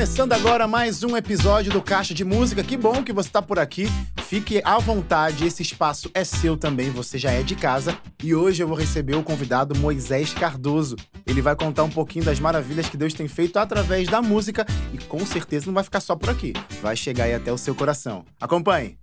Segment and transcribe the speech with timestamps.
[0.00, 2.64] Começando agora mais um episódio do Caixa de Música.
[2.64, 3.84] Que bom que você está por aqui.
[4.22, 7.98] Fique à vontade, esse espaço é seu também, você já é de casa.
[8.22, 10.96] E hoje eu vou receber o convidado Moisés Cardoso.
[11.26, 14.96] Ele vai contar um pouquinho das maravilhas que Deus tem feito através da música e
[14.96, 16.54] com certeza não vai ficar só por aqui.
[16.80, 18.24] Vai chegar aí até o seu coração.
[18.40, 18.96] Acompanhe.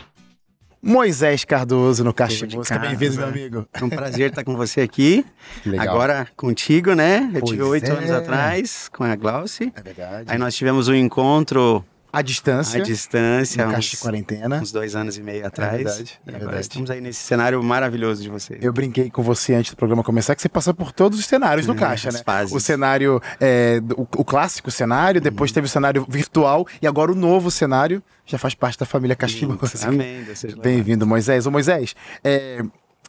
[0.82, 2.78] Moisés Cardoso no Caixa de Música.
[2.78, 3.68] Bem-vindo, meu amigo.
[3.74, 5.26] É um prazer estar com você aqui.
[5.66, 5.90] Legal.
[5.90, 7.30] Agora contigo, né?
[7.34, 7.92] Eu Pois tive oito é.
[7.92, 9.74] anos atrás com a Glauci.
[9.76, 10.26] É verdade.
[10.32, 11.84] Aí nós tivemos um encontro
[12.18, 12.82] A distância.
[12.82, 14.58] à distância, no Caixa de quarentena.
[14.58, 15.76] uns dois anos e meio atrás.
[15.76, 16.62] verdade, é e agora verdade.
[16.62, 18.58] estamos aí nesse cenário maravilhoso de você.
[18.62, 21.66] Eu brinquei com você antes do programa começar que você passou por todos os cenários
[21.66, 22.22] do É, Caixa, né?
[22.26, 22.54] fases.
[22.56, 27.16] O cenário, é, o, o clássico cenário, depois teve o cenário virtual e agora o
[27.16, 29.88] novo cenário já faz parte da família de Música.
[29.88, 30.26] Amém.
[30.62, 31.46] Bem-vindo, Moisés.
[31.46, 32.64] Ô, Moisés, é,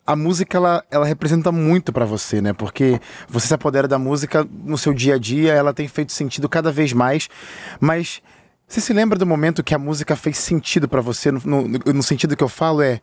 [0.06, 2.52] a música, ela, ela representa muito pra você, né?
[2.52, 6.48] Porque você se apodera da música no seu dia a dia, ela tem feito sentido
[6.48, 7.28] cada vez mais,
[7.80, 8.22] mas
[8.68, 11.30] você se lembra do momento que a música fez sentido pra você?
[11.32, 13.00] No, no- no sentido que eu falo é,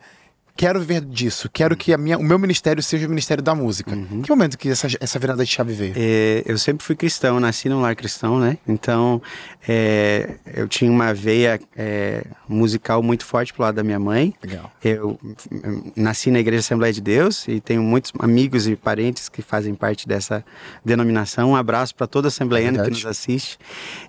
[0.58, 3.92] quero viver disso, quero que a minha, o meu ministério seja o ministério da música.
[4.24, 5.94] Que momento que essa, essa virada de chave veio?
[5.98, 8.58] É, eu sempre fui cristão, nasci num lar cristão, né?
[8.66, 9.22] Então,
[9.68, 14.34] é, eu tinha uma veia é, musical muito forte pro lado da minha mãe.
[14.42, 14.72] Legal.
[14.82, 19.42] Eu hum, nasci na Igreja Assembleia de Deus e tenho muitos amigos e parentes que
[19.42, 20.46] fazem parte dessa
[20.86, 21.50] denominação.
[21.52, 23.04] Um abraço para todo assembleiano que Verdade.
[23.04, 23.58] nos assiste.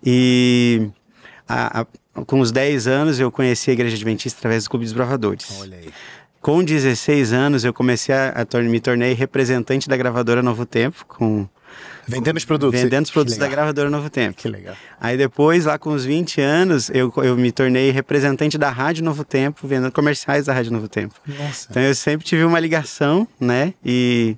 [0.04, 0.88] E
[1.48, 1.86] a- a-
[2.24, 5.46] com os 10 anos eu conheci a Igreja Adventista através do Clube dos Bravadores.
[5.60, 5.88] Olha aí.
[6.40, 11.48] Com 16 anos eu comecei a, tor- me tornei representante da gravadora Novo Tempo, com
[12.08, 12.80] Vendendo os produtos.
[12.80, 14.38] vendendo os produtos da gravadora Novo Tempo.
[14.40, 14.76] Que legal.
[15.00, 19.24] Aí depois, lá com os 20 anos, eu, eu me tornei representante da Rádio Novo
[19.24, 21.16] Tempo, vendendo comerciais da Rádio Novo Tempo.
[21.26, 21.66] Nossa.
[21.68, 23.74] Então eu sempre tive uma ligação, né?
[23.84, 24.36] E,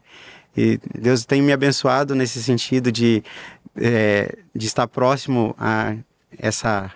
[0.56, 3.22] e Deus tem me abençoado nesse sentido de,
[3.76, 5.94] é, de estar próximo a
[6.36, 6.92] essa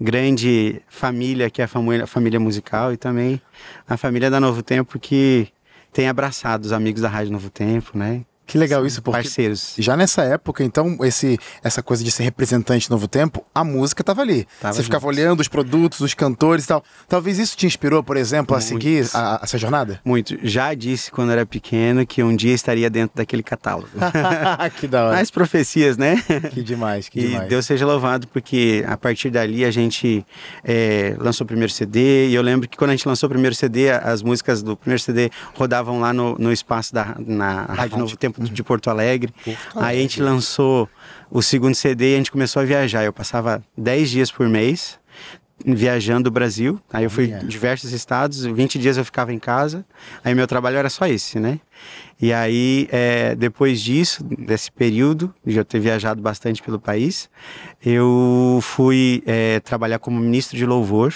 [0.00, 3.40] grande família que é a família, família musical e também
[3.88, 5.48] a família da Novo Tempo que
[5.92, 8.24] tem abraçado os amigos da Rádio Novo Tempo, né?
[8.46, 9.74] Que legal isso, porque Parceiros.
[9.76, 14.04] Já nessa época, então, esse, essa coisa de ser representante do Novo Tempo, a música
[14.04, 14.46] tava ali.
[14.60, 16.84] Tava Você ficava olhando os produtos, os cantores e tal.
[17.08, 18.68] Talvez isso te inspirou, por exemplo, a Muito.
[18.68, 20.00] seguir a, a essa jornada?
[20.04, 20.38] Muito.
[20.46, 23.88] Já disse quando era pequeno que um dia estaria dentro daquele catálogo.
[24.78, 25.16] que da hora.
[25.16, 26.22] Mais profecias, né?
[26.52, 27.48] Que demais, que E demais.
[27.48, 30.24] Deus seja louvado, porque a partir dali a gente
[30.62, 32.28] é, lançou o primeiro CD.
[32.28, 35.02] E eu lembro que quando a gente lançou o primeiro CD, as músicas do primeiro
[35.02, 37.98] CD rodavam lá no, no espaço da na rádio.
[37.98, 39.32] Novo Tempo de Porto Alegre.
[39.44, 40.88] Porto Aí a gente lançou
[41.30, 43.04] o segundo CD e a gente começou a viajar.
[43.04, 44.98] Eu passava 10 dias por mês
[45.64, 46.80] viajando o Brasil.
[46.92, 47.42] Aí eu fui Olha.
[47.42, 49.84] em diversos estados, 20 dias eu ficava em casa.
[50.22, 51.60] Aí meu trabalho era só esse, né?
[52.20, 57.28] E aí, é, depois disso, desse período, de eu ter viajado bastante pelo país,
[57.84, 61.12] eu fui é, trabalhar como ministro de louvor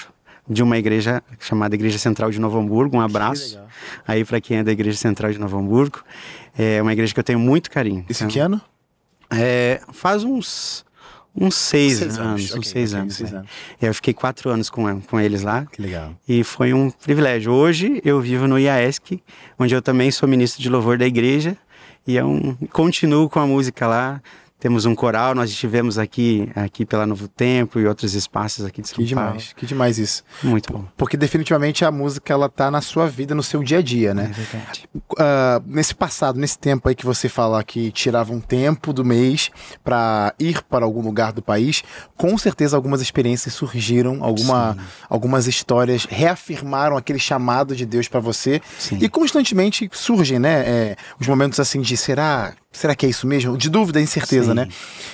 [0.49, 2.97] de uma igreja chamada Igreja Central de Novo Hamburgo.
[2.97, 3.61] Um abraço
[4.07, 6.01] aí para quem é da Igreja Central de Novo Hamburgo.
[6.57, 8.05] É uma igreja que eu tenho muito carinho.
[8.09, 8.61] Isso Então, que ano?
[9.31, 10.85] é, faz uns,
[11.35, 13.15] uns seis, Seis anos, anos, uns ok, seis ok, anos.
[13.17, 13.49] seis anos.
[13.81, 15.67] E Eu fiquei quatro anos com, com eles lá.
[15.67, 16.15] Que legal.
[16.29, 17.53] E foi um privilégio.
[17.53, 19.23] Hoje eu vivo no IAESC,
[19.59, 21.57] onde eu também sou ministro de louvor da igreja.
[22.07, 24.21] E é um, continuo com a música lá.
[24.59, 28.89] Temos um coral, nós estivemos aqui, aqui pela Novo Tempo e outros espaços aqui de
[28.89, 29.31] São Que Paulo.
[29.31, 30.23] demais, que demais isso.
[30.43, 30.85] Muito bom.
[30.99, 34.25] Porque definitivamente a música, ela tá na sua vida, no seu dia a dia, né?
[34.25, 34.87] É verdade.
[35.23, 39.51] Ah, nesse passado, nesse tempo aí que você fala que tirava um tempo do mês
[39.85, 41.83] pra ir para algum lugar do país,
[42.17, 44.79] com certeza algumas experiências surgiram, alguma,
[45.11, 48.99] algumas histórias reafirmaram aquele chamado de Deus pra você Sim.
[49.01, 50.61] e constantemente surgem, né?
[50.71, 53.57] é, os momentos assim de será, será que é isso mesmo?
[53.57, 54.55] De dúvida, incerteza, Sim.
[54.55, 54.69] né?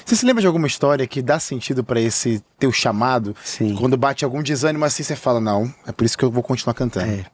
[0.05, 3.35] Você se lembra de alguma história que dá sentido pra esse teu chamado?
[3.43, 3.75] Sim.
[3.75, 6.75] Quando bate algum desânimo assim, você fala não, é por isso que eu vou continuar
[6.75, 7.11] cantando.
[7.11, 7.25] É.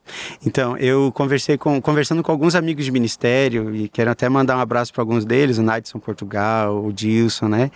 [0.45, 4.61] Então, eu conversei com, conversando com alguns amigos de ministério e quero até mandar um
[4.61, 7.71] abraço para alguns deles, o Nadson Portugal, o Dilson, né?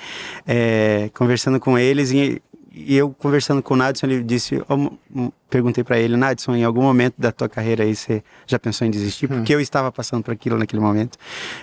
[0.46, 2.40] É, conversando com eles e,
[2.72, 6.82] e eu conversando com o Nadson, ele disse, m- perguntei para ele, Nadson, em algum
[6.82, 9.26] momento da tua carreira aí você já pensou em desistir?
[9.28, 11.18] Porque eu estava passando por aquilo naquele momento.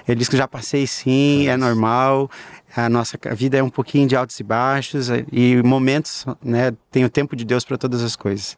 [0.07, 2.29] Ele disse que já passei sim, é normal.
[2.75, 6.73] A nossa vida é um pouquinho de altos e baixos eh, e momentos, né?
[6.91, 8.57] Tem o tempo de Deus para todas as coisas.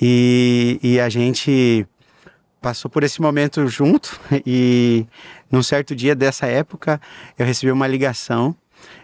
[0.00, 1.86] E, e a gente
[2.64, 5.06] passou por esse momento junto e
[5.50, 6.98] num certo dia dessa época
[7.38, 8.56] eu recebi uma ligação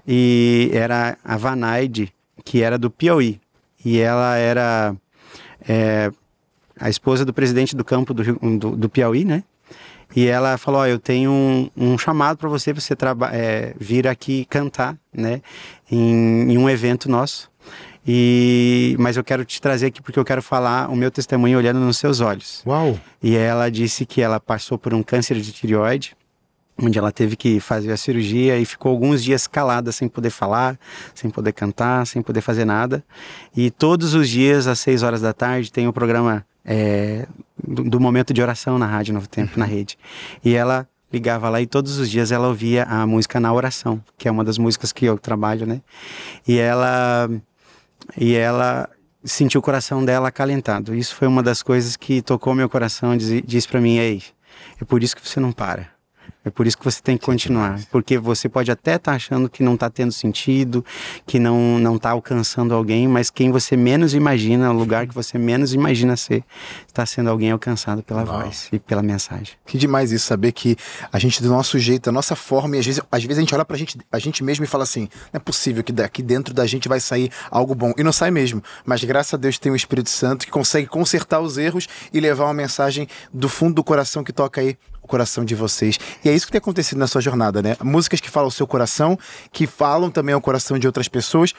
[0.09, 2.11] e era a Vanaide,
[2.43, 3.39] que era do Piauí
[3.85, 4.97] e ela era
[5.69, 6.11] é,
[6.79, 8.25] a esposa do presidente do campo do,
[8.59, 9.45] do, do Piauí, né?
[10.17, 12.95] E ela falou: oh, eu tenho um, um chamado para você, você
[13.31, 15.41] é, vir aqui cantar, né,
[15.89, 17.50] em, em um evento nosso.
[18.07, 21.81] E, mas eu quero te trazer aqui porque eu quero falar o meu testemunho olhando
[21.81, 22.63] nos seus olhos.
[22.67, 22.99] Uau!
[23.23, 26.17] E ela disse que ela passou por um câncer de tireoide,
[26.83, 30.79] onde ela teve que fazer a cirurgia e ficou alguns dias calada, sem poder falar,
[31.15, 33.05] sem poder cantar, sem poder fazer nada.
[33.55, 37.27] E todos os dias, às seis horas da tarde, tem o programa é,
[37.63, 39.99] do, do, momento de oração na Rádio Novo Tempo, na rede.
[40.43, 44.29] E ela ligava lá e todos os dias ela ouvia a música na oração, que
[44.29, 45.83] é uma das músicas que eu trabalho, né?
[46.47, 47.29] E ela
[48.17, 48.89] e ela
[49.25, 50.95] sentiu o coração dela acalentado.
[50.95, 54.23] Isso foi uma das coisas que tocou meu coração, e disse para mim, ei,
[54.81, 56.00] é por isso que você não para.
[56.45, 59.49] É por isso que você tem que continuar, porque você pode até estar tá achando
[59.49, 60.85] que não está tendo sentido,
[61.27, 65.37] que não não está alcançando alguém, mas quem você menos imagina, o lugar que você
[65.37, 66.43] menos imagina ser,
[66.87, 68.43] está sendo alguém alcançado pela Uau.
[68.43, 69.55] voz e pela mensagem.
[69.67, 70.77] Que demais isso, saber que
[71.13, 73.55] a gente do nosso jeito, da nossa forma, e às vezes, às vezes a gente
[73.55, 76.55] olha para gente, a gente mesmo e fala assim, não é possível que daqui dentro
[76.55, 78.63] da gente vai sair algo bom, e não sai mesmo.
[78.85, 82.45] Mas graças a Deus tem o Espírito Santo que consegue consertar os erros e levar
[82.45, 84.79] uma mensagem do fundo do coração que toca aí
[85.11, 85.99] coração de vocês.
[86.25, 87.77] E é isso que tem acontecido na sua jornada, né?
[87.83, 89.19] Músicas que falam o seu coração,
[89.53, 91.53] que falam também ao coração de outras pessoas.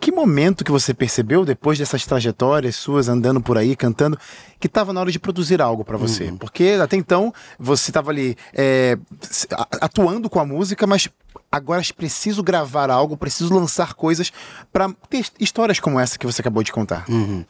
[0.00, 4.16] Que momento que você percebeu, depois dessas trajetórias suas, andando por aí, cantando,
[4.60, 6.24] que estava na hora de produzir algo para você?
[6.26, 6.36] Uhum.
[6.36, 8.96] Porque até então você estava ali é,
[9.80, 11.08] atuando com a música, mas
[11.52, 14.32] agora preciso gravar algo, preciso lançar coisas
[14.72, 17.04] para ter histórias como essa que você acabou de contar.
[17.08, 17.44] Uhum.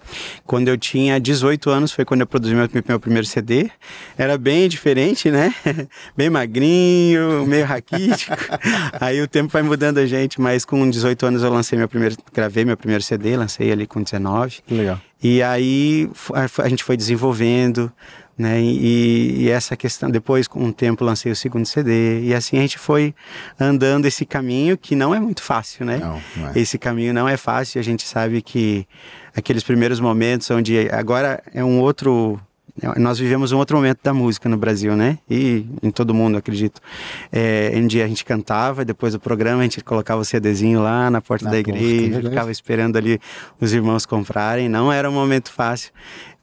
[0.45, 3.71] Quando eu tinha 18 anos foi quando eu produzi meu, meu primeiro CD.
[4.19, 5.55] Era bem diferente, né?
[6.17, 8.37] bem magrinho, meio raquítico.
[9.01, 12.17] Aí o tempo vai mudando a gente, mas com 18 anos eu lancei meu primeiro,
[12.33, 14.63] gravei meu primeiro CD, lancei ali com 19.
[14.67, 15.01] Que legal.
[15.23, 16.11] E aí
[16.59, 17.93] a gente foi desenvolvendo,
[18.43, 18.61] né?
[18.61, 22.61] E, e, essa questão, depois com um tempo lancei o segundo CD e assim a
[22.61, 23.15] gente foi
[23.59, 25.99] andando esse caminho que não é muito fácil, né?
[25.99, 26.59] Não, não é.
[26.59, 28.87] Esse caminho não é fácil, a gente sabe que
[29.35, 32.39] aqueles primeiros momentos onde agora é um outro
[32.97, 35.19] nós vivemos um outro momento da música no Brasil, né?
[35.29, 36.81] E em todo mundo, acredito.
[37.31, 41.11] É, um dia a gente cantava, depois do programa a gente colocava o CDzinho lá
[41.11, 43.21] na porta na da igreja, porta, ficava esperando ali
[43.61, 44.69] os irmãos comprarem.
[44.69, 45.93] Não era um momento fácil,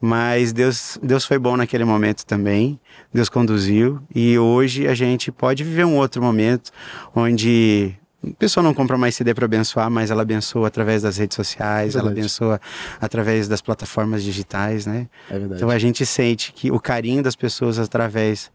[0.00, 2.78] mas Deus, Deus foi bom naquele momento também.
[3.12, 6.70] Deus conduziu e hoje a gente pode viver um outro momento
[7.14, 11.34] onde a pessoa não compra mais CD para abençoar, mas ela abençoa através das redes
[11.34, 12.60] sociais, é ela abençoa
[13.00, 15.08] através das plataformas digitais, né?
[15.30, 15.54] É verdade.
[15.54, 18.50] Então a gente sente que o carinho das pessoas através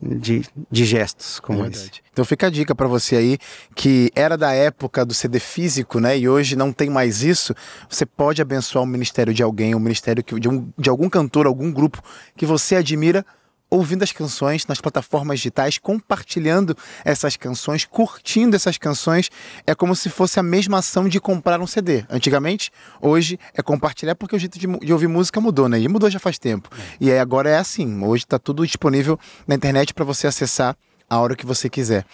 [0.00, 1.90] de, de gestos como é esse.
[2.12, 3.38] Então fica a dica para você aí
[3.74, 6.18] que era da época do CD físico, né?
[6.18, 7.54] E hoje não tem mais isso.
[7.88, 11.72] Você pode abençoar o ministério de alguém, o ministério de, um, de algum cantor, algum
[11.72, 12.02] grupo
[12.36, 13.24] que você admira
[13.70, 19.30] ouvindo as canções nas plataformas digitais, compartilhando essas canções, curtindo essas canções.
[19.66, 22.04] É como se fosse a mesma ação de comprar um CD.
[22.08, 22.70] Antigamente,
[23.00, 25.80] hoje é compartilhar porque o jeito de, de ouvir música mudou, né?
[25.80, 26.68] E mudou já faz tempo.
[26.72, 26.96] É.
[27.00, 28.02] E aí agora é assim.
[28.04, 30.76] Hoje está tudo disponível na internet para você acessar
[31.08, 32.04] a hora que você quiser.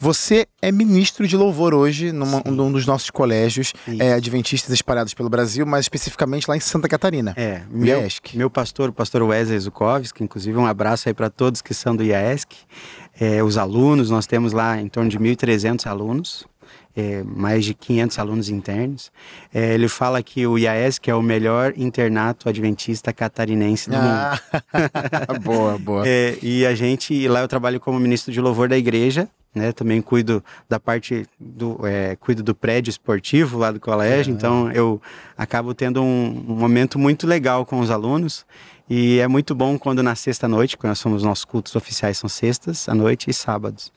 [0.00, 5.28] Você é ministro de louvor hoje numa, num dos nossos colégios é, adventistas espalhados pelo
[5.28, 7.34] Brasil, mas especificamente lá em Santa Catarina.
[7.36, 8.00] É, meu,
[8.34, 12.04] meu pastor, o pastor Wesley Zukovski, inclusive um abraço aí para todos que são do
[12.04, 12.54] IAESC,
[13.20, 16.46] é, os alunos, nós temos lá em torno de 1.300 alunos,
[16.98, 19.12] é, mais de 500 alunos internos.
[19.54, 24.40] É, ele fala que o IAS que é o melhor internato adventista catarinense do ah,
[25.30, 25.38] mundo.
[25.44, 26.02] boa, boa.
[26.08, 29.70] É, e a gente, lá eu trabalho como ministro de louvor da igreja, né?
[29.70, 35.00] Também cuido da parte do é, cuido do prédio esportivo lá do colégio, então eu
[35.36, 38.44] acabo tendo um, um, momento muito legal com os alunos
[38.90, 42.28] e é muito bom quando na sexta noite, quando nós somos nossos cultos oficiais são
[42.28, 43.90] sextas à noite e sábados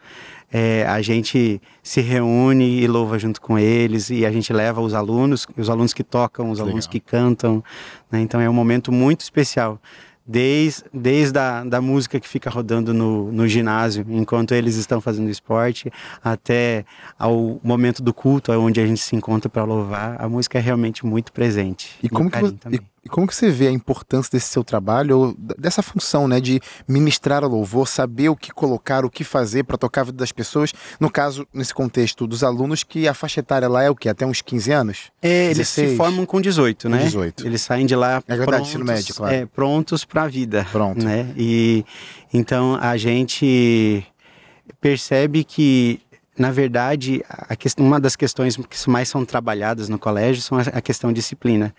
[0.51, 4.93] é, a gente se reúne e louva junto com eles e a gente leva os
[4.93, 6.67] alunos, os alunos que tocam, os Legal.
[6.67, 7.63] alunos que cantam.
[8.11, 8.21] Né?
[8.21, 9.79] Então é um momento muito especial.
[10.23, 15.29] Desde, desde a da música que fica rodando no, no ginásio, enquanto eles estão fazendo
[15.29, 15.91] esporte,
[16.23, 16.85] até
[17.17, 21.05] ao momento do culto, onde a gente se encontra para louvar, a música é realmente
[21.05, 21.97] muito presente.
[22.03, 22.37] E como, que,
[22.71, 26.39] e e como que você vê a importância desse seu trabalho, ou dessa função, né,
[26.39, 30.17] de ministrar o louvor, saber o que colocar, o que fazer para tocar a vida
[30.19, 30.71] das pessoas?
[30.99, 34.07] No caso, nesse contexto dos alunos, que a faixa etária lá é o quê?
[34.07, 35.11] Até uns 15 anos?
[35.19, 36.99] É, eles se formam com 18, né?
[36.99, 37.47] Com 18.
[37.47, 39.35] Eles saem de lá é verdade, prontos, ensino médio, claro.
[39.35, 40.67] É, prontos para a vida.
[40.71, 41.03] Pronto.
[41.03, 41.33] Né?
[41.35, 41.83] E
[42.31, 44.05] então a gente
[44.79, 45.99] percebe que
[46.37, 47.23] na verdade,
[47.59, 51.73] questão, uma das questões que mais são trabalhadas no colégio são a questão disciplina,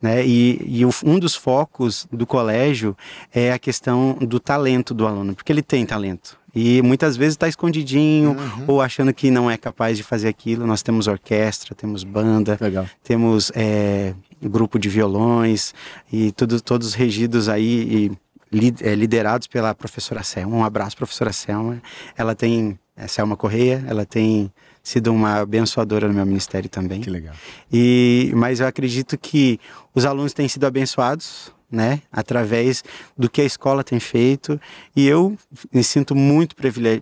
[0.00, 0.26] né?
[0.26, 2.96] E, e um dos focos do colégio
[3.32, 6.38] é a questão do talento do aluno, porque ele tem talento.
[6.54, 8.64] E muitas vezes está escondidinho uhum.
[8.66, 10.66] ou achando que não é capaz de fazer aquilo.
[10.66, 12.86] Nós temos orquestra, temos banda, Legal.
[13.04, 15.74] temos é, grupo de violões
[16.12, 18.18] e tudo, todos regidos aí e
[18.50, 20.56] liderados pela professora Selma.
[20.56, 21.82] Um abraço, professora Selma.
[22.16, 24.52] Ela tem é Selma Correia, ela tem
[24.82, 27.00] sido uma abençoadora no meu ministério também.
[27.00, 27.34] Que legal.
[27.72, 29.60] E, mas eu acredito que
[29.94, 32.82] os alunos têm sido abençoados, né, através
[33.16, 34.60] do que a escola tem feito,
[34.96, 35.38] e eu
[35.72, 36.56] me sinto muito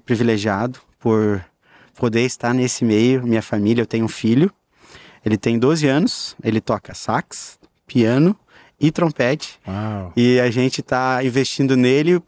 [0.05, 1.43] privilegiado por
[1.95, 3.27] poder estar nesse meio.
[3.27, 4.53] Minha família, eu tenho um filho,
[5.25, 8.37] ele tem 12 anos, ele toca sax, piano
[8.81, 9.59] e trompete.
[9.67, 10.13] Uau.
[10.17, 12.23] E a gente está investindo nele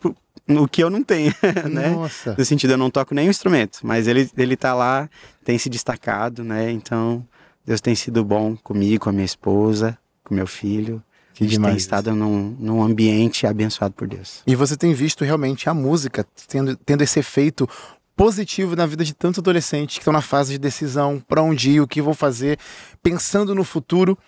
[0.49, 1.35] o que eu não tenho,
[1.71, 1.91] né?
[1.91, 2.35] Nossa.
[2.37, 5.09] No sentido, eu não toco nenhum instrumento, mas ele, ele tá lá,
[5.45, 6.71] tem se destacado, né?
[6.71, 7.27] Então,
[7.67, 11.03] Deus tem sido bom comigo, com a minha esposa, com meu filho.
[11.35, 11.75] Que a gente demais.
[11.75, 14.43] tem estado num, num ambiente abençoado por Deus.
[14.45, 17.69] E você tem visto realmente a música tendo, tendo esse efeito
[18.17, 21.81] positivo na vida de tantos adolescentes que estão na fase de decisão, para onde ir,
[21.81, 22.59] o que vão fazer,
[23.01, 24.19] pensando no futuro.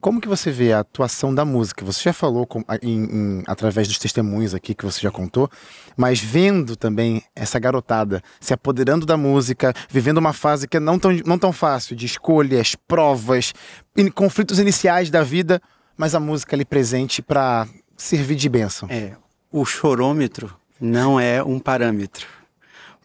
[0.00, 1.84] Como que você vê a atuação da música?
[1.84, 5.50] Você já falou com, em, em, através dos testemunhos aqui que você já contou,
[5.96, 10.98] mas vendo também essa garotada se apoderando da música, vivendo uma fase que é não
[10.98, 13.52] tão, não tão fácil, de escolhas, provas,
[13.96, 15.60] in, conflitos iniciais da vida,
[15.96, 18.88] mas a música ali presente para servir de bênção.
[18.90, 19.16] É,
[19.50, 22.26] o chorômetro não é um parâmetro.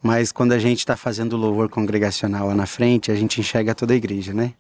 [0.04, 3.94] Mas quando a gente está fazendo louvor congregacional lá na frente, a gente enxerga toda
[3.94, 4.54] a igreja, né?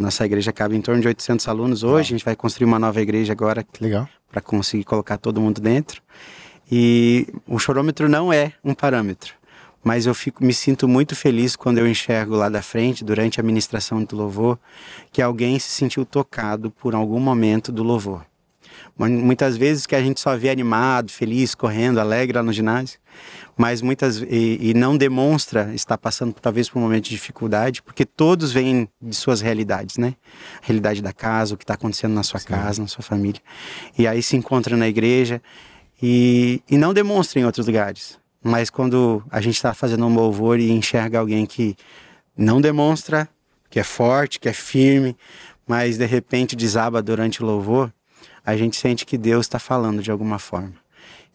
[0.00, 2.14] Nossa igreja cabe em torno de 800 alunos hoje.
[2.14, 3.66] A gente vai construir uma nova igreja agora.
[3.78, 4.08] Legal.
[4.32, 6.00] Para conseguir colocar todo mundo dentro.
[6.72, 9.34] E o chorômetro não é um parâmetro.
[9.84, 13.42] Mas eu fico, me sinto muito feliz quando eu enxergo lá da frente, durante a
[13.42, 14.58] ministração do louvor,
[15.12, 18.24] que alguém se sentiu tocado por algum momento do louvor.
[18.98, 22.98] Muitas vezes que a gente só vê animado, feliz, correndo, alegre lá no ginásio,
[23.56, 28.04] mas muitas e, e não demonstra estar passando talvez por um momento de dificuldade, porque
[28.04, 30.14] todos vêm de suas realidades, né?
[30.62, 32.48] A realidade da casa, o que está acontecendo na sua Sim.
[32.48, 33.40] casa, na sua família.
[33.98, 35.42] E aí se encontra na igreja
[36.02, 38.18] e, e não demonstra em outros lugares.
[38.42, 41.76] Mas quando a gente está fazendo um louvor e enxerga alguém que
[42.36, 43.28] não demonstra,
[43.68, 45.16] que é forte, que é firme,
[45.66, 47.92] mas de repente desaba durante o louvor,
[48.44, 50.74] a gente sente que Deus está falando de alguma forma.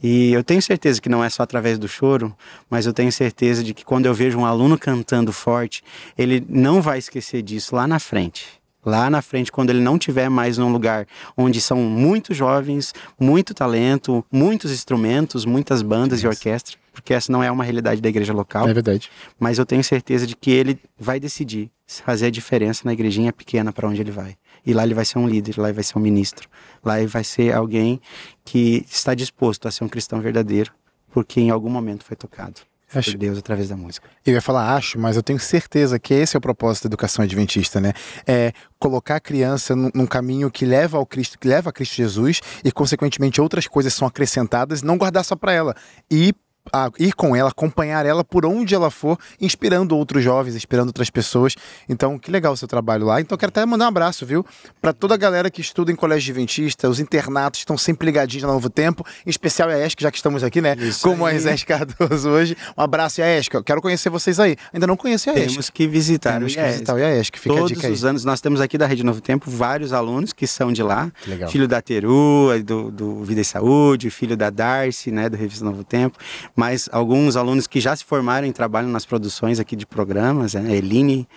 [0.01, 2.35] E eu tenho certeza que não é só através do choro,
[2.69, 5.83] mas eu tenho certeza de que quando eu vejo um aluno cantando forte,
[6.17, 8.45] ele não vai esquecer disso lá na frente.
[8.85, 13.51] Lá na frente, quando ele não tiver mais num lugar onde são muitos jovens, muito
[13.51, 18.31] talento, muitos instrumentos, muitas bandas e orquestras, porque essa não é uma realidade da igreja
[18.31, 18.69] local.
[18.69, 19.09] É verdade.
[19.39, 23.73] Mas eu tenho certeza de que ele vai decidir fazer a diferença na igrejinha pequena
[23.73, 24.35] para onde ele vai.
[24.65, 26.49] E lá ele vai ser um líder, lá ele vai ser um ministro,
[26.83, 28.01] lá ele vai ser alguém
[28.43, 30.71] que está disposto a ser um cristão verdadeiro,
[31.11, 32.61] porque em algum momento foi tocado.
[32.93, 33.11] Acho...
[33.11, 34.07] por Deus através da música.
[34.25, 37.23] Eu ia falar acho, mas eu tenho certeza que esse é o propósito da educação
[37.23, 37.93] adventista, né?
[38.25, 41.95] É colocar a criança num, num caminho que leva ao Cristo, que leva a Cristo
[41.95, 45.75] Jesus e consequentemente outras coisas são acrescentadas, não guardar só para ela
[46.09, 46.33] e
[46.71, 51.09] a ir com ela, acompanhar ela por onde ela for, inspirando outros jovens, inspirando outras
[51.09, 51.55] pessoas.
[51.87, 53.21] Então, que legal o seu trabalho lá.
[53.21, 54.45] Então, quero até mandar um abraço, viu?
[54.81, 58.53] Para toda a galera que estuda em colégio adventista, os internatos estão sempre ligadinhos no
[58.53, 60.75] Novo Tempo, em especial a ESC, já que estamos aqui, né?
[60.79, 62.57] Isso com Moisés Cardoso hoje.
[62.77, 63.63] Um abraço, ESC.
[63.63, 64.55] Quero conhecer vocês aí.
[64.73, 65.47] Ainda não conheci a ESC.
[65.47, 67.39] Temos que visitar temos o que visitar o ESC.
[67.39, 70.71] Fica Todos os anos, nós temos aqui da Rede Novo Tempo vários alunos que são
[70.71, 71.11] de lá.
[71.25, 71.49] Legal.
[71.49, 75.29] Filho da Teru, do, do Vida e Saúde, filho da Darcy, né?
[75.29, 76.17] Do Revista Novo Tempo.
[76.55, 80.53] Mas alguns os alunos que já se formaram em trabalho nas produções aqui de programas,
[80.53, 80.75] né?
[80.75, 81.27] Eline,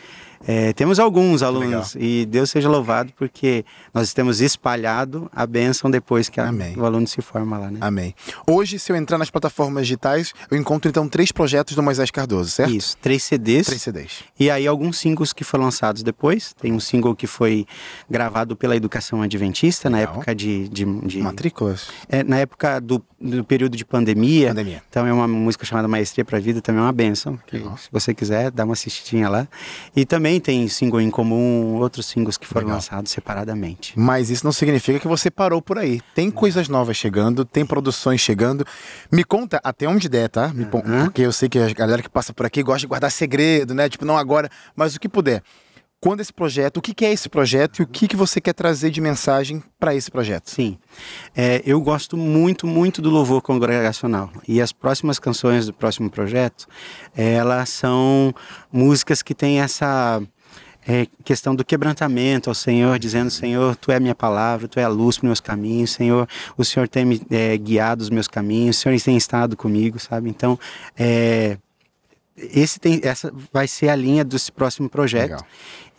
[0.47, 6.29] é, temos alguns alunos e Deus seja louvado porque nós temos espalhado a bênção depois
[6.29, 7.79] que a, o aluno se forma lá, né?
[7.81, 8.15] Amém.
[8.47, 12.51] Hoje, se eu entrar nas plataformas digitais, eu encontro então três projetos do Moisés Cardoso,
[12.51, 12.75] certo?
[12.75, 13.67] Isso, três CDs.
[13.67, 14.25] Três CDs.
[14.39, 16.55] E aí alguns singles que foram lançados depois.
[16.61, 17.67] Tem um single que foi
[18.09, 20.07] gravado pela Educação Adventista Legal.
[20.07, 21.19] na época de, de, de...
[21.19, 21.89] matrículas.
[22.09, 24.49] É, na época do, do período de pandemia.
[24.49, 24.83] Pandemia.
[24.89, 27.39] Então é uma música chamada Maestria para a Vida, também é uma benção.
[27.47, 29.49] Que, se você quiser, dá uma assistidinha lá.
[29.95, 32.77] E também também tem single em comum, outros singles que foram Legal.
[32.77, 33.95] lançados separadamente.
[33.97, 36.03] Mas isso não significa que você parou por aí.
[36.15, 38.65] Tem coisas novas chegando, tem produções chegando.
[39.11, 40.49] Me conta até onde der, tá?
[40.49, 41.05] Me uhum.
[41.05, 43.89] Porque eu sei que a galera que passa por aqui gosta de guardar segredo, né?
[43.89, 45.43] Tipo, não agora, mas o que puder.
[46.01, 48.53] Quando esse projeto, o que, que é esse projeto e o que, que você quer
[48.53, 50.49] trazer de mensagem para esse projeto.
[50.49, 50.79] Sim,
[51.37, 56.67] é, eu gosto muito, muito do louvor congregacional e as próximas canções do próximo projeto,
[57.17, 58.33] é, elas são
[58.73, 60.23] músicas que têm essa
[60.87, 64.85] é, questão do quebrantamento ao Senhor, dizendo: Senhor, tu é a minha palavra, tu é
[64.85, 68.79] a luz para meus caminhos, Senhor, o Senhor tem me é, guiado os meus caminhos,
[68.79, 70.31] o Senhor tem estado comigo, sabe?
[70.31, 70.59] Então,
[70.97, 71.59] é,
[72.37, 75.31] esse tem, essa vai ser a linha desse próximo projeto.
[75.33, 75.47] Legal.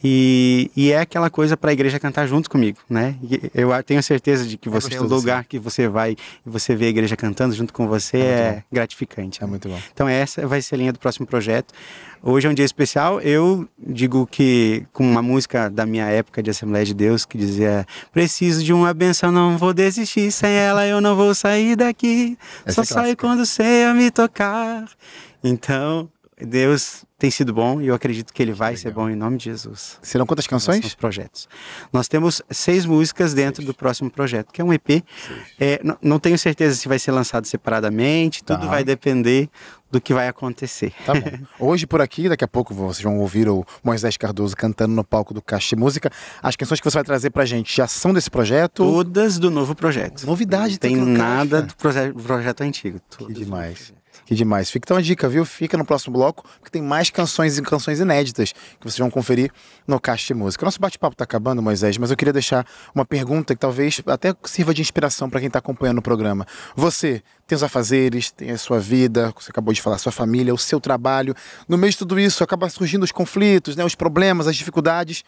[0.03, 3.15] E, e, é aquela coisa para a igreja cantar junto comigo, né?
[3.53, 6.74] eu tenho certeza de que é você é, o lugar que você vai e você
[6.74, 9.44] vê a igreja cantando junto com você é, é gratificante.
[9.44, 9.77] É muito bom.
[9.94, 11.74] Então essa vai ser a linha do próximo projeto.
[12.22, 13.20] Hoje é um dia especial.
[13.22, 17.86] Eu digo que com uma música da minha época de Assembleia de Deus que dizia:
[18.12, 20.32] "Preciso de uma benção, não vou desistir.
[20.32, 22.38] Sem ela eu não vou sair daqui.
[22.65, 24.86] Essa Só é saio quando o Senhor me tocar."
[25.44, 28.81] Então Deus tem sido bom e eu acredito que ele vai Legal.
[28.81, 29.99] ser bom em nome de Jesus.
[30.01, 30.83] Serão quantas canções?
[30.85, 31.49] Os projetos.
[31.91, 33.67] Nós temos seis músicas dentro seis.
[33.67, 35.03] do próximo projeto, que é um EP.
[35.59, 38.67] É, não, tenho certeza se vai ser lançado separadamente, tudo tá.
[38.67, 39.49] vai depender
[39.91, 40.93] do que vai acontecer.
[41.05, 41.21] Tá bom.
[41.59, 45.33] Hoje por aqui, daqui a pouco vocês vão ouvir o Moisés Cardoso cantando no palco
[45.33, 46.09] do Caixa Música.
[46.41, 48.83] As canções que você vai trazer pra gente já são desse projeto?
[48.83, 50.25] Todas do novo projeto.
[50.25, 50.73] Novidade.
[50.73, 53.01] Não tem nada do projeto, projeto antigo.
[53.17, 53.93] Que demais.
[54.25, 54.70] Que demais.
[54.70, 55.44] Fica então a dica, viu?
[55.46, 59.51] Fica no próximo bloco, porque tem mais canções e canções inéditas que vocês vão conferir
[59.88, 60.66] no Caixa de Música.
[60.66, 64.74] Nosso bate-papo está acabando, Moisés, mas eu queria deixar uma pergunta que talvez até sirva
[64.74, 66.46] de inspiração para quem está acompanhando o programa.
[66.75, 70.58] Você tem os afazeres, tem a sua vida, você acabou de falar, sua família, o
[70.58, 71.34] seu trabalho.
[71.68, 75.24] No meio de tudo isso, acaba surgindo os conflitos, né, os problemas, as dificuldades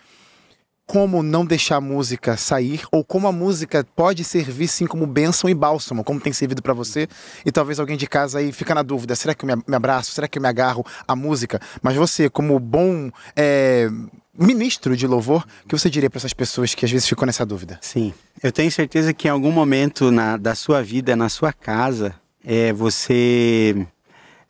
[0.92, 5.50] como não deixar a música sair ou como a música pode servir sim como bênção
[5.50, 7.08] e bálsamo, como tem servido para você.
[7.46, 10.12] E talvez alguém de casa aí fica na dúvida: será que eu me abraço?
[10.12, 11.62] Será que eu me agarro à música?
[11.82, 13.90] Mas você, como bom é,
[14.38, 17.46] ministro de louvor, o que você diria para essas pessoas que às vezes ficam nessa
[17.46, 17.80] dúvida?
[17.80, 22.14] Sim, eu tenho certeza que em algum momento na, da sua vida, na sua casa,
[22.44, 23.88] é, você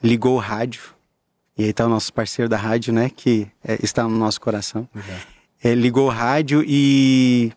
[0.01, 0.81] ligou o rádio.
[1.55, 3.11] E aí está o nosso parceiro da rádio, né?
[3.15, 4.89] Que é, está no nosso coração.
[4.95, 7.51] Uhum é, ligou o rádio e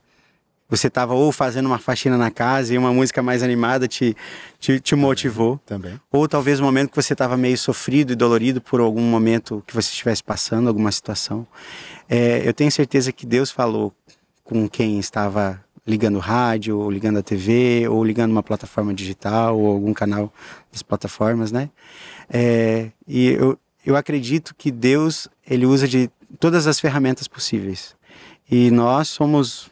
[0.68, 4.16] você estava ou fazendo uma faxina na casa e uma música mais animada te,
[4.58, 5.61] te, te motivou.
[5.64, 6.00] Também.
[6.11, 9.75] Ou talvez um momento que você estava meio sofrido e dolorido por algum momento que
[9.75, 11.46] você estivesse passando, alguma situação.
[12.08, 13.92] É, eu tenho certeza que Deus falou
[14.42, 19.58] com quem estava ligando o rádio, ou ligando a TV, ou ligando uma plataforma digital,
[19.58, 20.32] ou algum canal
[20.73, 21.69] das plataformas, né?
[22.28, 27.97] É, e eu, eu acredito que Deus, ele usa de todas as ferramentas possíveis.
[28.50, 29.70] E nós somos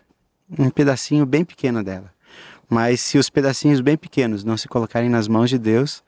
[0.58, 2.12] um pedacinho bem pequeno dela.
[2.68, 6.02] Mas se os pedacinhos bem pequenos não se colocarem nas mãos de Deus,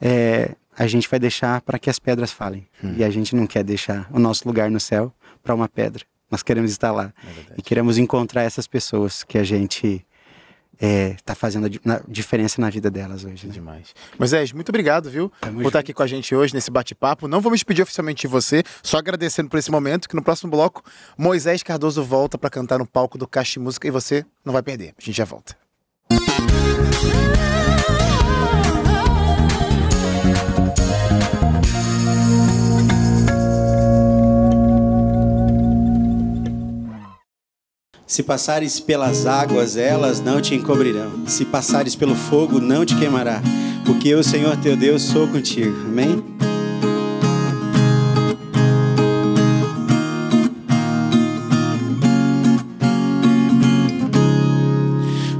[0.00, 2.66] é, a gente vai deixar para que as pedras falem.
[2.82, 2.94] Hum.
[2.98, 5.12] E a gente não quer deixar o nosso lugar no céu
[5.42, 6.04] para uma pedra.
[6.30, 7.12] Nós queremos estar lá.
[7.50, 10.04] É e queremos encontrar essas pessoas que a gente
[10.80, 13.46] é, tá fazendo a diferença na vida delas hoje.
[13.46, 13.52] Né?
[13.52, 13.94] Demais.
[14.18, 15.32] Moisés, muito obrigado, viu?
[15.40, 17.28] Tamo por estar aqui com a gente hoje nesse bate-papo.
[17.28, 20.50] Não vou me despedir oficialmente de você, só agradecendo por esse momento, que no próximo
[20.50, 20.82] bloco,
[21.16, 24.94] Moisés Cardoso volta para cantar no palco do Caixa Música e você não vai perder.
[24.98, 25.56] A gente já volta.
[38.12, 41.26] Se passares pelas águas, elas não te encobrirão.
[41.26, 43.40] Se passares pelo fogo, não te queimará.
[43.86, 45.74] Porque eu, Senhor teu Deus, sou contigo.
[45.86, 46.22] Amém?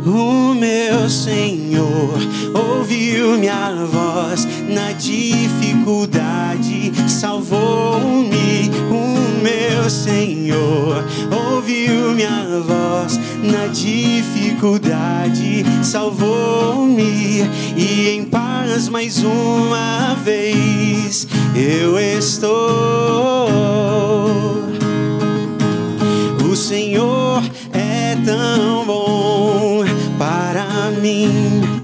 [0.07, 2.19] O meu Senhor
[2.55, 8.43] ouviu minha voz na dificuldade, salvou-me.
[9.43, 17.43] Meu Senhor ouviu minha voz na dificuldade, salvou-me
[17.77, 21.27] e em paz mais uma vez
[21.57, 22.53] eu estou.
[26.49, 29.83] O Senhor é tão bom
[30.19, 31.82] para mim.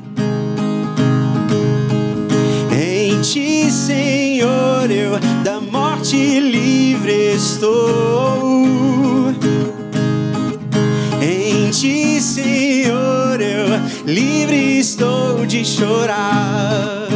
[6.08, 8.48] Morte livre estou.
[12.20, 13.66] Senhor, eu
[14.06, 17.08] livre estou de chorar.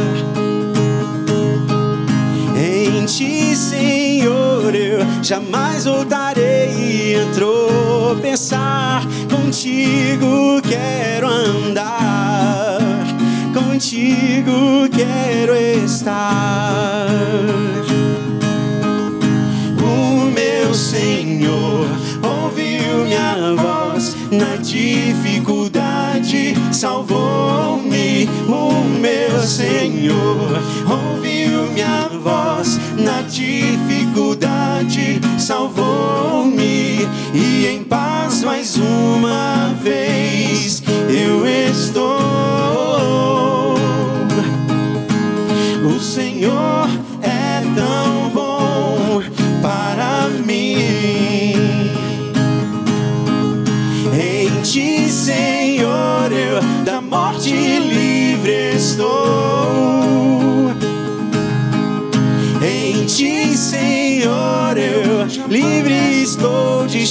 [2.55, 9.03] Em ti, Senhor, eu jamais voltarei a tropeçar.
[9.29, 12.79] Contigo quero andar,
[13.53, 17.03] contigo quero estar.
[20.93, 21.87] Senhor
[22.21, 28.29] ouviu minha voz na dificuldade, salvou-me.
[28.47, 37.09] O meu Senhor ouviu minha voz na dificuldade, salvou-me.
[37.33, 42.03] E em paz mais uma vez eu estou.
[45.83, 46.87] O Senhor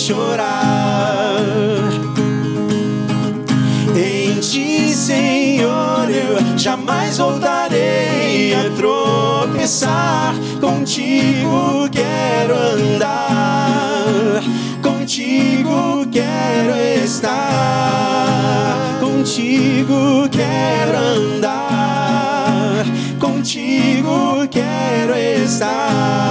[0.03, 1.39] chorar.
[3.95, 10.35] Em ti, Senhor, eu jamais voltarei a tropeçar.
[10.61, 14.43] Contigo quero andar,
[14.83, 22.85] contigo quero estar, contigo quero andar,
[23.21, 26.22] contigo quero estar,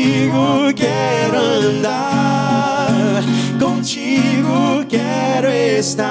[0.00, 3.22] contigo quero andar,
[3.58, 6.06] contigo quero estar.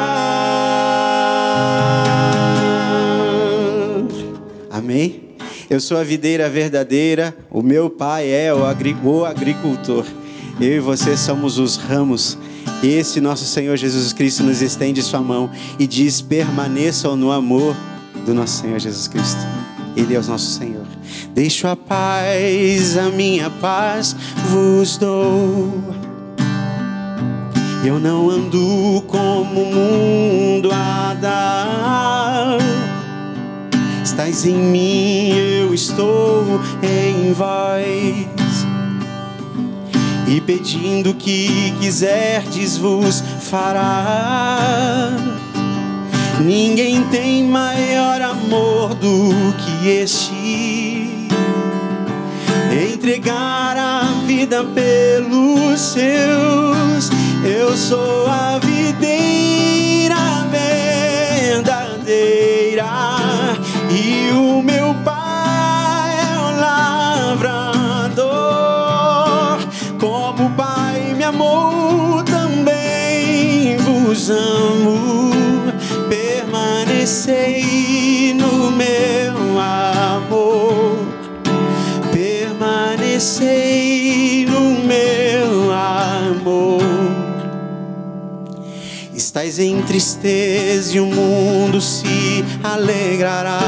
[4.70, 5.30] Amém?
[5.70, 10.06] Eu sou a videira verdadeira, o meu pai é o, agri o agricultor.
[10.62, 12.38] Eu e você somos os ramos.
[12.84, 15.50] Esse nosso Senhor Jesus Cristo nos estende sua mão
[15.80, 17.76] e diz: permaneçam no amor
[18.26, 19.59] do nosso Senhor Jesus Cristo.
[20.00, 20.86] Ele é o nosso Senhor.
[21.34, 24.16] Deixo a paz, a minha paz
[24.48, 25.74] vos dou.
[27.84, 32.58] Eu não ando como o mundo a dar.
[34.02, 38.66] Estás em mim, eu estou em vós.
[40.30, 45.10] E pedindo o que quiserdes vos fará.
[46.40, 51.10] Ninguém tem maior amor do que este.
[52.72, 57.10] Entregar a vida pelos seus.
[57.44, 60.16] Eu sou a videira
[61.52, 62.86] verdadeira.
[63.92, 66.52] E o meu pai é o
[67.38, 68.30] lavrador.
[70.00, 75.29] Como o pai me amou, também vos amo.
[77.10, 80.96] Permanecei no meu amor.
[82.14, 83.26] Permanecei
[84.46, 86.84] no meu amor.
[89.12, 93.60] Estais em tristeza e o mundo se alegrará.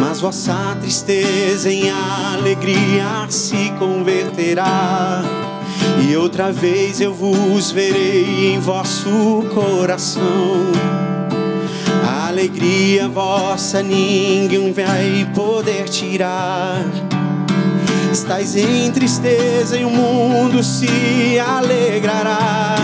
[0.00, 5.22] Mas vossa tristeza em alegria se converterá.
[6.08, 10.72] E outra vez eu vos verei em vosso coração.
[12.38, 16.84] Alegria vossa ninguém vai poder tirar.
[18.12, 22.76] Estais em tristeza e o mundo se alegrará.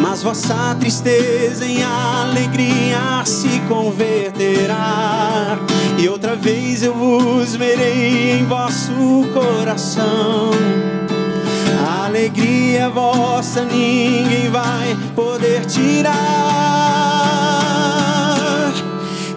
[0.00, 5.56] Mas vossa tristeza em alegria se converterá.
[5.96, 10.50] E outra vez eu vos verei em vosso coração.
[11.86, 16.48] A alegria vossa ninguém vai poder tirar.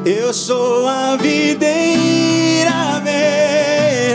[0.03, 2.99] Eu sou a videira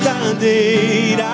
[0.00, 1.24] verdadeira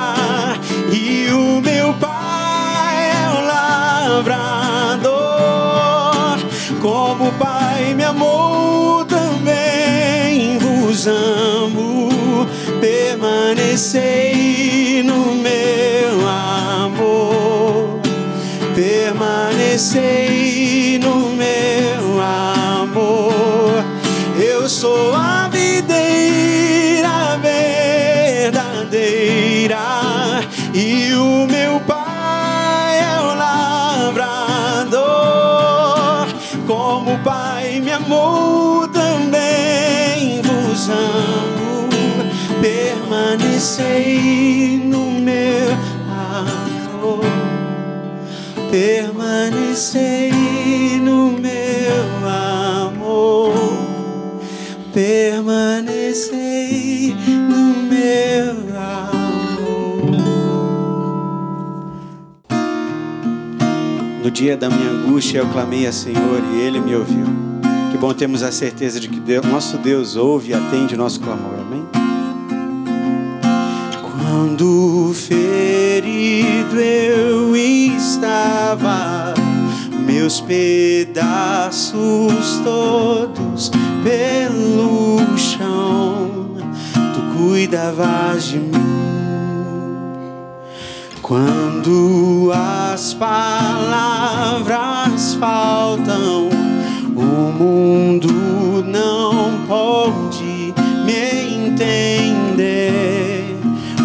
[0.92, 5.12] e o meu pai é o lavrador.
[6.82, 12.10] Como o pai me amou, também vos amo.
[12.78, 14.31] Permanecei
[64.42, 67.26] dia da minha angústia eu clamei a Senhor e Ele me ouviu.
[67.92, 71.20] Que bom termos a certeza de que Deus, nosso Deus ouve e atende o nosso
[71.20, 71.54] clamor.
[71.60, 71.86] Amém?
[74.02, 79.32] Quando ferido eu estava,
[80.04, 81.92] meus pedaços
[82.64, 83.70] todos
[84.02, 86.56] pelo chão,
[87.14, 88.91] tu cuidavas de mim.
[91.32, 94.68] Quando as palavras
[95.40, 96.50] faltam,
[97.16, 100.74] o mundo não pode
[101.06, 103.56] me entender,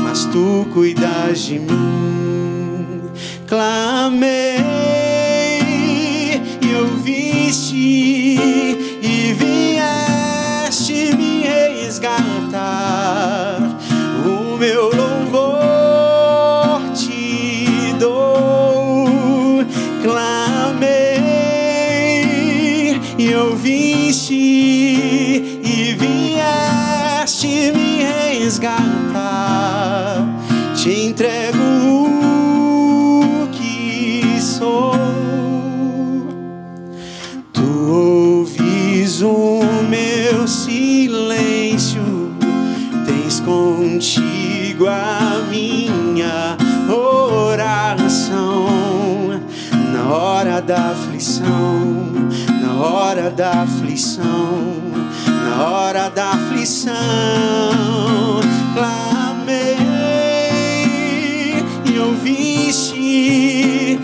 [0.01, 3.01] mas tu cuidas de mim.
[3.45, 4.36] Clamei,
[50.67, 52.11] da aflição,
[52.61, 54.73] na hora da aflição,
[55.45, 56.93] na hora da aflição,
[58.73, 59.77] clamei
[61.85, 63.97] e ouviste e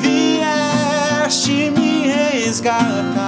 [0.00, 3.25] vieste me resgatar.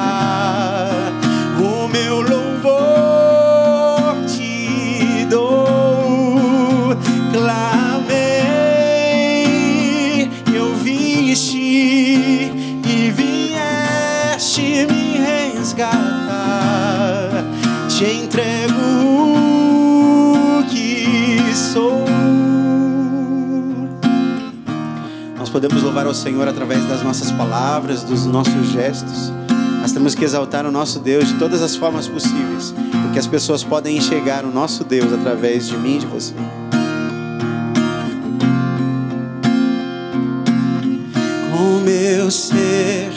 [25.60, 29.32] Podemos louvar ao Senhor através das nossas palavras, dos nossos gestos.
[29.80, 33.64] Nós temos que exaltar o nosso Deus de todas as formas possíveis, porque as pessoas
[33.64, 36.32] podem enxergar o nosso Deus através de mim e de você.
[41.50, 43.10] Com meu ser,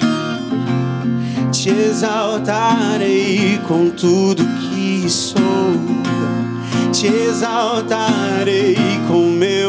[1.52, 5.40] te exaltarei com tudo que sou.
[6.92, 8.76] Te exaltarei
[9.08, 9.61] com meu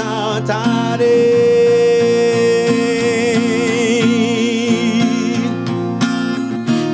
[0.00, 1.20] exaltarei.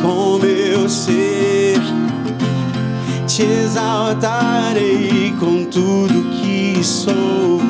[0.02, 1.80] Com meu ser,
[3.26, 7.60] te exaltarei com tudo que sou,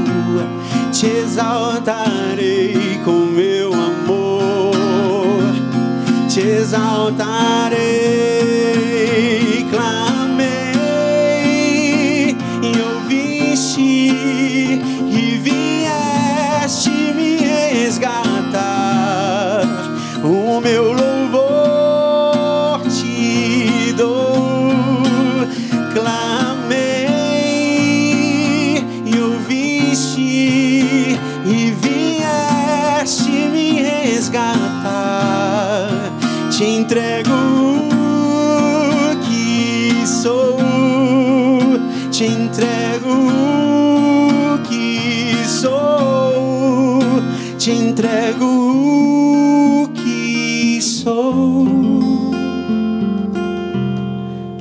[0.93, 4.75] te exaltarei com meu amor,
[6.29, 7.77] te exaltarei,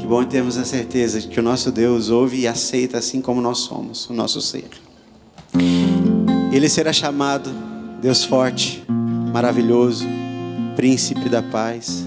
[0.06, 3.42] Que bom termos a certeza de que o nosso Deus ouve e aceita assim como
[3.42, 4.70] nós somos, o nosso ser.
[6.54, 7.50] Ele será chamado
[8.04, 8.84] Deus forte,
[9.34, 10.06] maravilhoso,
[10.76, 12.06] príncipe da paz.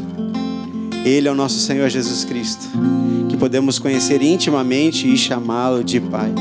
[1.04, 2.68] Ele é o nosso Senhor Jesus Cristo,
[3.28, 6.32] que podemos conhecer intimamente e chamá-lo de Pai.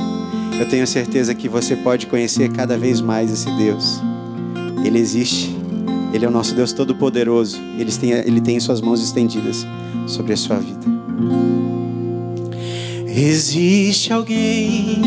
[0.60, 4.00] Eu tenho certeza que você pode conhecer cada vez mais esse Deus.
[4.86, 5.58] Ele existe.
[6.14, 7.58] Ele é o nosso Deus Todo-Poderoso.
[7.80, 9.66] Ele tem, ele tem suas mãos estendidas
[10.06, 10.97] sobre a sua vida.
[13.08, 15.02] Existe alguém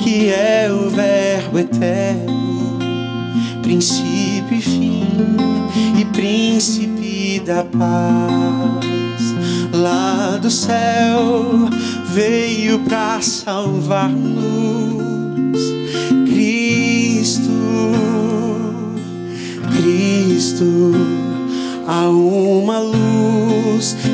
[0.00, 2.78] que é o Verbo eterno,
[3.62, 5.06] princípio e fim
[5.98, 9.24] e príncipe da paz.
[9.72, 11.68] Lá do céu
[12.12, 14.22] veio para salvar-nos,
[16.26, 17.50] Cristo,
[19.76, 20.92] Cristo.
[21.86, 23.13] Há uma luz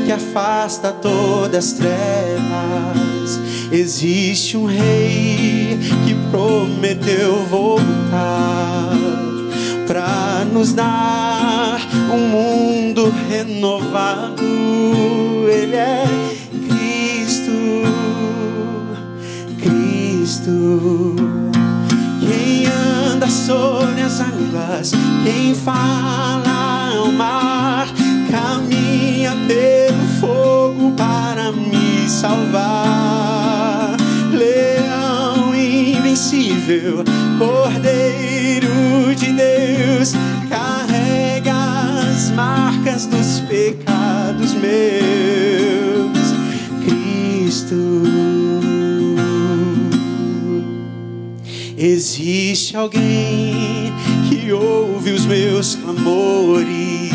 [0.07, 3.41] que afasta todas as trevas.
[3.73, 8.91] Existe um rei que prometeu voltar
[9.87, 11.81] para nos dar
[12.13, 14.45] um mundo renovado.
[15.49, 16.05] Ele é
[16.69, 17.53] Cristo,
[19.61, 21.17] Cristo.
[22.21, 24.93] Quem anda sobre as águas,
[25.25, 27.50] quem fala ao mar,
[28.31, 33.97] caminha pelo fogo para me salvar.
[34.33, 37.05] Leão invencível,
[37.39, 40.13] Cordeiro de Deus,
[40.49, 41.55] carrega
[42.11, 45.21] as marcas dos pecados meus.
[46.85, 48.03] Cristo.
[51.77, 53.93] Existe alguém
[54.29, 57.11] que ouve os meus clamores,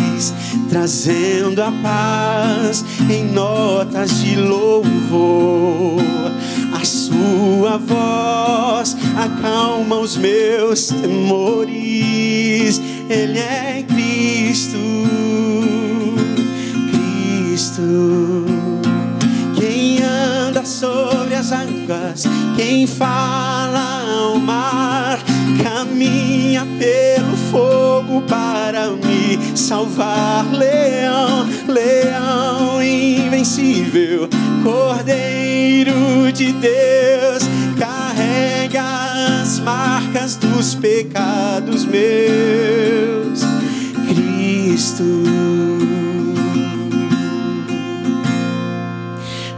[0.76, 6.02] trazendo a paz em notas de louvor.
[6.74, 12.82] A sua voz acalma os meus temores.
[13.10, 14.78] Ele é Cristo,
[16.92, 18.46] Cristo.
[19.58, 22.26] Quem anda sobre as águas,
[22.58, 25.20] quem fala ao mar,
[25.64, 28.90] caminha pelo fogo para
[29.56, 30.46] salvar.
[30.52, 34.28] Leão, leão invencível,
[34.64, 37.44] Cordeiro de Deus,
[37.80, 43.42] carrega as marcas dos pecados meus.
[44.08, 45.46] Cristo.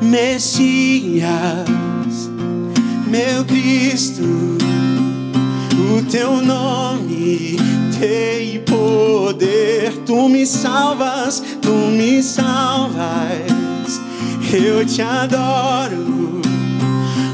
[0.08, 1.28] Messias,
[3.08, 4.24] meu Cristo,
[5.96, 7.58] o teu nome
[8.00, 9.94] tem poder.
[10.06, 14.02] Tu me salvas, tu me salvas,
[14.52, 16.42] eu te adoro.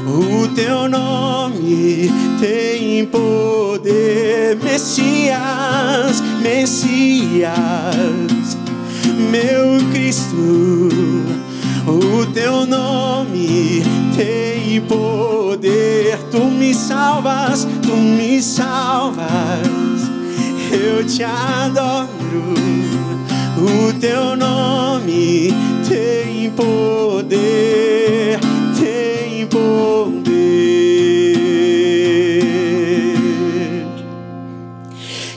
[0.06, 7.48] O teu nome tem poder, Messias, Messias,
[9.30, 11.43] meu Cristo
[11.86, 13.82] o teu nome
[14.16, 16.18] tem poder.
[16.30, 19.28] Tu me salvas, tu me salvas.
[20.72, 22.54] Eu te adoro.
[23.56, 25.52] O teu nome
[25.88, 28.38] tem poder,
[28.78, 30.34] tem poder.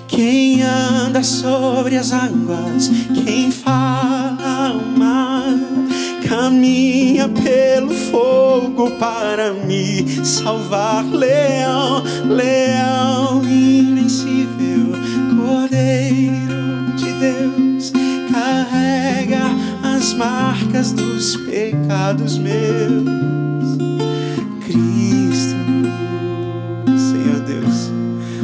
[0.07, 3.66] Quem anda sobre as águas, quem mar
[6.47, 11.03] caminha pelo fogo para me salvar.
[11.05, 14.93] Leão, leão invencível,
[15.35, 17.91] Cordeiro de Deus,
[18.31, 19.41] carrega
[19.83, 23.03] as marcas dos pecados meus.
[24.65, 25.57] Cristo,
[26.97, 27.91] Senhor Deus,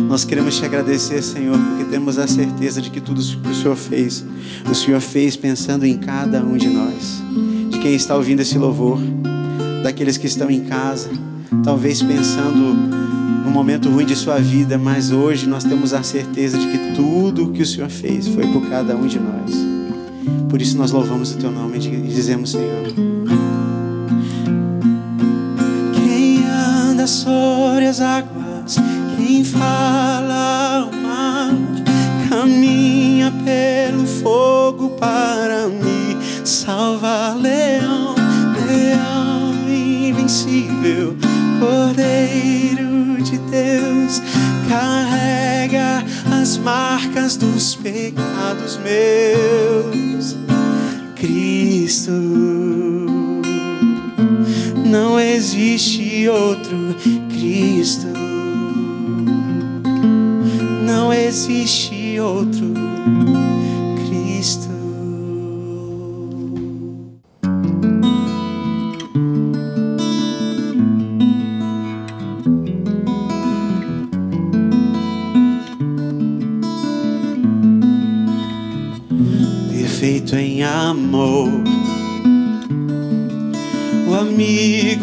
[0.09, 3.77] nós queremos te agradecer, Senhor, porque temos a certeza de que tudo que o Senhor
[3.77, 4.25] fez,
[4.69, 7.23] o Senhor fez pensando em cada um de nós
[7.84, 8.98] quem está ouvindo esse louvor,
[9.84, 11.10] daqueles que estão em casa,
[11.65, 12.74] talvez pensando
[13.43, 17.43] no momento ruim de sua vida, mas hoje nós temos a certeza de que tudo
[17.43, 19.52] o que o Senhor fez foi por cada um de nós.
[20.50, 22.86] Por isso nós louvamos o teu nome e dizemos, Senhor.
[25.93, 28.78] Quem anda sobre as águas,
[29.17, 31.54] quem fala ao mar,
[32.30, 35.93] caminha pelo fogo para me
[36.46, 37.36] salvar,
[47.84, 50.38] pecados meus,
[51.17, 52.12] Cristo.
[54.86, 56.78] Não existe outro
[57.30, 58.08] Cristo.
[60.86, 62.83] Não existe outro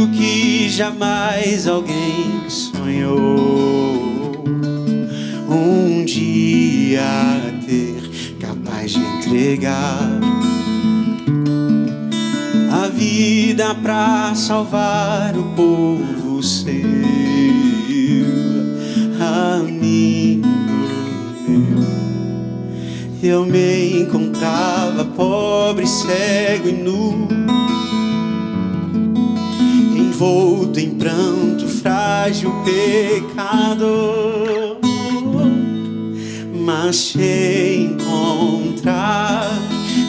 [0.08, 4.44] que jamais alguém sonhou.
[5.48, 7.02] Um dia
[7.66, 10.20] ter capaz de entregar
[12.72, 16.70] a vida para salvar o povo seu.
[19.20, 20.46] Amigo
[21.46, 21.80] meu
[23.22, 27.28] eu me encontrava pobre, cego e nu,
[30.20, 34.76] envolto em pranto, frágil pecador.
[36.62, 39.48] Mas te encontrar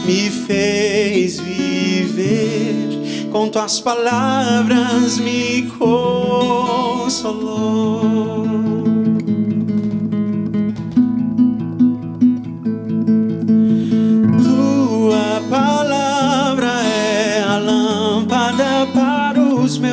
[0.05, 7.11] me fez viver com tuas palavras me consolou.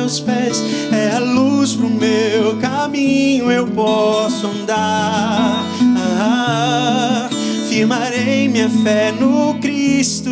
[0.09, 5.63] Os meus pés, é a luz pro meu caminho, eu posso andar.
[5.97, 7.29] Ah,
[7.69, 10.31] firmarei minha fé no Cristo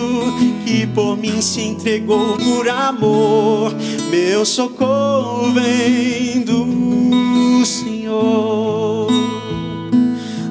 [0.66, 3.76] que por mim se entregou por amor.
[4.10, 9.08] Meu socorro vem do Senhor,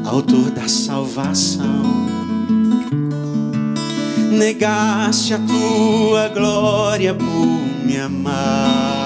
[0.04, 2.06] Autor da salvação.
[4.30, 9.05] Negaste a tua glória por me amar,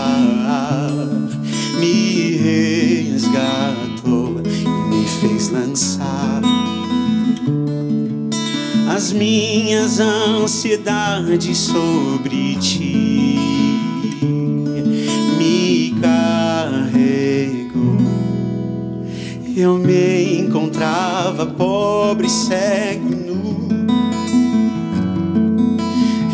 [1.78, 6.40] me resgatou e me fez lançar
[9.00, 13.38] as minhas ansiedades sobre ti.
[15.38, 17.96] Me carregou.
[19.56, 23.68] Eu me encontrava pobre, cego nu,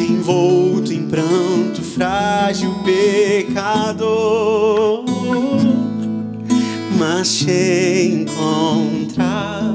[0.01, 3.46] envolto em pranto, frágil pecador.
[7.25, 9.75] Te encontrar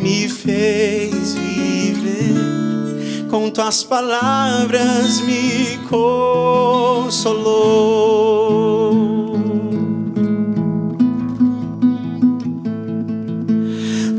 [0.00, 7.12] me fez viver, com tuas palavras me consolou.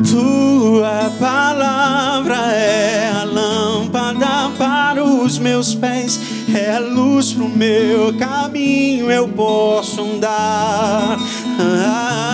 [0.09, 6.19] Tua palavra é a lâmpada para os meus pés,
[6.53, 11.17] é a luz pro meu caminho, eu posso andar.
[11.59, 12.32] Ah,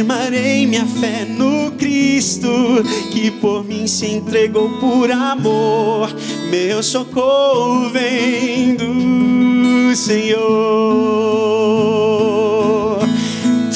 [0.00, 2.48] firmarei minha fé no Cristo
[3.12, 6.08] que por mim se entregou por amor.
[6.50, 10.40] Meu socorro vem do Senhor.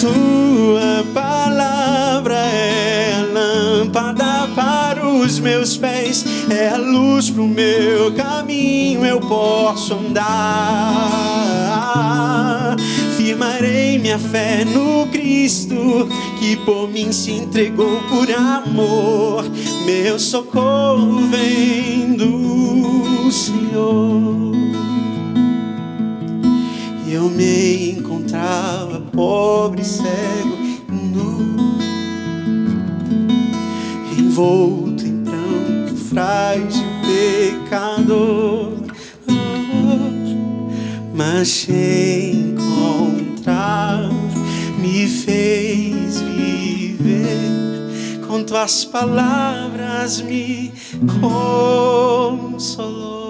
[0.01, 9.21] Tua palavra é lâmpada para os meus pés, é a luz pro meu caminho, eu
[9.21, 10.95] posso andar.
[13.35, 16.09] Firmarei minha fé no Cristo
[16.39, 19.45] que por mim se entregou por amor.
[19.85, 24.55] Meu socorro vem do Senhor.
[27.11, 30.57] Eu me encontrava pobre, cego,
[30.89, 31.57] nu,
[34.17, 38.75] envolto em pranto, frágil, pecador.
[41.13, 42.55] Mas te
[44.79, 50.73] me fez viver, com tuas palavras me
[51.21, 53.24] consolou.